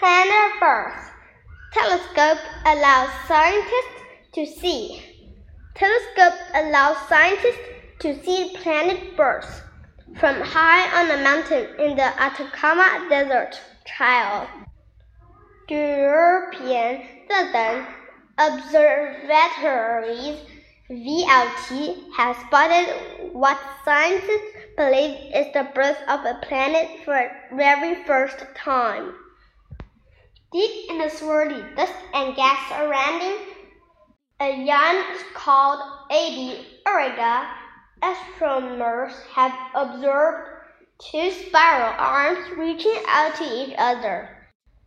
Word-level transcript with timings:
planet 0.00 0.52
Earth. 0.62 1.10
Telescope 1.74 2.38
allows 2.64 3.10
scientists 3.28 4.00
to 4.32 4.46
see. 4.46 5.02
Telescope 5.74 6.40
allows 6.54 6.96
scientists 7.06 7.68
to 7.98 8.18
see 8.24 8.56
planet 8.56 8.98
Earth 9.18 9.62
from 10.18 10.40
high 10.40 10.88
on 10.98 11.10
a 11.10 11.22
mountain 11.22 11.66
in 11.78 11.96
the 11.96 12.18
Atacama 12.18 13.06
Desert 13.10 13.60
Trail. 13.84 14.48
The 15.68 15.74
European 15.74 17.02
Southern 17.28 17.86
Observatories 18.38 20.38
VLT 20.90 22.10
has 22.16 22.36
spotted 22.46 22.88
what 23.34 23.60
scientists 23.84 24.56
believe 24.78 25.18
is 25.34 25.52
the 25.52 25.68
birth 25.74 26.00
of 26.08 26.24
a 26.24 26.40
planet 26.42 26.88
for 27.04 27.30
the 27.50 27.54
very 27.54 28.02
first 28.06 28.38
time. 28.56 29.12
Deep 30.52 30.90
in 30.90 30.98
the 30.98 31.04
swirly 31.04 31.76
dust 31.76 31.94
and 32.12 32.34
gas 32.34 32.68
surrounding 32.68 33.38
a 34.40 34.64
yawn 34.64 35.04
called 35.32 35.80
AB 36.10 36.66
Auriga, 36.86 37.46
astronomers 38.02 39.12
have 39.32 39.52
observed 39.74 40.48
two 40.98 41.30
spiral 41.30 41.94
arms 41.96 42.50
reaching 42.56 42.96
out 43.06 43.36
to 43.36 43.44
each 43.44 43.74
other. 43.78 44.28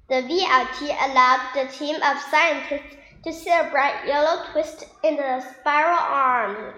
The 0.10 0.16
VLT 0.16 0.82
allowed 0.82 1.54
the 1.56 1.72
team 1.72 1.96
of 1.96 2.20
scientists 2.30 2.98
to 3.24 3.32
see 3.32 3.50
a 3.50 3.70
bright 3.72 4.06
yellow 4.06 4.44
twist 4.52 4.86
in 5.04 5.16
the 5.16 5.40
spiral 5.60 6.00
arms. 6.00 6.76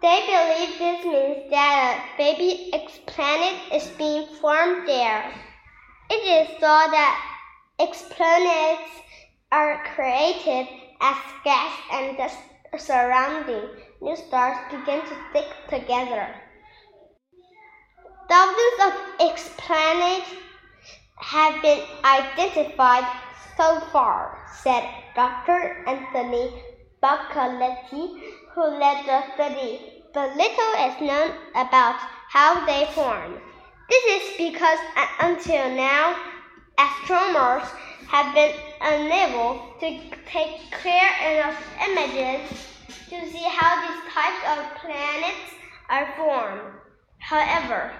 They 0.00 0.20
believe 0.26 0.78
this 0.78 1.04
means 1.04 1.50
that 1.50 2.14
a 2.14 2.16
baby 2.16 2.70
exoplanet 2.72 3.74
is 3.74 3.88
being 3.98 4.26
formed 4.40 4.88
there. 4.88 5.34
It 6.08 6.22
is 6.22 6.58
thought 6.60 6.90
that 6.92 7.18
exoplanets 7.80 9.02
are 9.50 9.82
created 9.94 10.68
as 11.00 11.16
gas 11.44 11.72
and 11.92 12.16
the 12.16 12.30
surrounding 12.78 13.68
new 14.00 14.16
stars 14.16 14.56
begin 14.70 15.00
to 15.00 15.16
stick 15.30 15.48
together. 15.68 16.34
Thousands 18.28 18.78
of 18.86 18.92
exoplanets 19.18 20.26
have 21.16 21.62
been 21.62 21.82
identified 22.04 23.06
so 23.56 23.80
far, 23.92 24.46
said 24.62 24.84
Dr. 25.14 25.84
Anthony 25.86 26.52
Boccaletti, 27.02 28.20
who 28.52 28.62
led 28.62 29.06
the 29.06 29.22
study. 29.34 30.02
But 30.12 30.36
little 30.36 30.72
is 30.86 31.00
known 31.00 31.32
about 31.54 31.96
how 32.30 32.64
they 32.64 32.86
form. 32.94 33.40
This 33.88 34.04
is 34.04 34.36
because 34.36 34.78
until 35.20 35.70
now, 35.74 36.16
astronomers 36.78 37.68
have 38.08 38.34
been 38.34 38.52
unable 38.80 39.74
to 39.80 40.00
take 40.26 40.72
clear 40.72 41.08
enough 41.22 41.62
images 41.88 42.50
to 43.08 43.30
see 43.30 43.44
how 43.48 43.80
these 43.80 44.12
types 44.12 44.42
of 44.58 44.80
planets 44.80 45.54
are 45.88 46.12
formed. 46.16 46.60
However, 47.18 47.92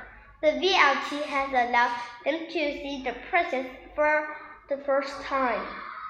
the 0.42 0.48
VLT 0.48 1.22
has 1.22 1.50
allowed 1.50 1.92
them 2.24 2.46
to 2.46 2.52
see 2.52 3.02
the 3.04 3.14
process 3.30 3.66
for 3.94 4.36
the 4.68 4.78
first 4.78 5.20
time, 5.22 5.62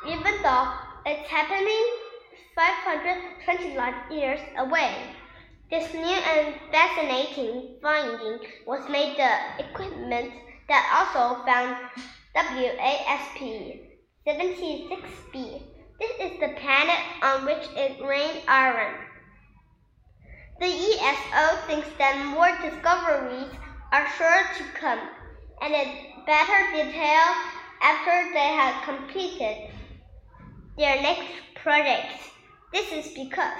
even 0.06 0.42
though 0.42 0.72
it's 1.04 1.28
happening 1.28 1.86
520 2.54 3.77
light 3.77 4.10
years 4.10 4.41
away. 4.56 4.94
This 5.69 5.92
new 5.92 6.05
and 6.05 6.55
fascinating 6.70 7.78
finding 7.83 8.39
was 8.67 8.89
made 8.89 9.17
the 9.17 9.64
equipment 9.64 10.33
that 10.69 10.86
also 10.95 11.42
found 11.45 11.77
WASP 12.36 13.41
76b. 14.25 15.62
This 15.98 16.11
is 16.20 16.39
the 16.39 16.55
planet 16.61 17.00
on 17.20 17.47
which 17.47 17.67
it 17.75 18.00
rained 18.00 18.42
iron. 18.47 18.94
The 20.60 20.66
ESO 20.66 21.56
thinks 21.66 21.88
that 21.98 22.25
more 22.27 22.53
discoveries 22.62 23.50
are 23.91 24.06
sure 24.16 24.43
to 24.59 24.65
come, 24.78 25.00
and 25.62 25.75
in 25.75 25.88
better 26.27 26.71
detail 26.77 27.34
after 27.83 28.33
they 28.33 28.54
have 28.54 28.84
completed 28.84 29.71
their 30.78 31.03
next 31.03 31.33
project. 31.56 32.12
This 32.72 32.93
is 32.93 33.15
because 33.15 33.59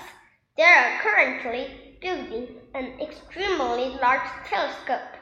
there 0.57 0.73
are 0.73 1.01
currently 1.01 1.86
building 2.01 2.61
an 2.75 3.01
extremely 3.01 3.91
large 4.01 4.29
telescope. 4.47 5.17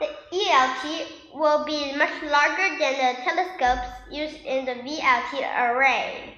The 0.00 0.08
ELT 0.32 1.06
will 1.34 1.64
be 1.64 1.96
much 1.96 2.22
larger 2.22 2.78
than 2.78 2.94
the 2.96 3.20
telescopes 3.22 3.88
used 4.10 4.44
in 4.44 4.64
the 4.64 4.74
VLT 4.74 5.40
array. 5.60 6.34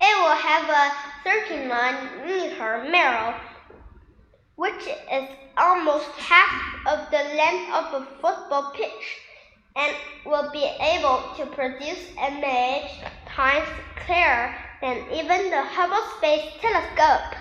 It 0.00 0.16
will 0.22 0.36
have 0.36 0.68
a 0.70 0.92
39 1.24 2.26
meter 2.26 2.84
mirror, 2.90 3.34
which 4.56 4.86
is 5.12 5.28
almost 5.56 6.06
half 6.16 6.86
of 6.86 7.10
the 7.10 7.34
length 7.34 7.72
of 7.74 8.02
a 8.02 8.06
football 8.20 8.72
pitch, 8.74 9.18
and 9.76 9.94
will 10.24 10.50
be 10.52 10.64
able 10.80 11.22
to 11.36 11.46
produce 11.46 12.06
image 12.16 12.90
times 13.26 13.68
clearer 14.06 14.54
than 14.80 15.04
even 15.12 15.50
the 15.50 15.62
Hubble 15.62 16.02
Space 16.16 16.52
Telescope. 16.60 17.39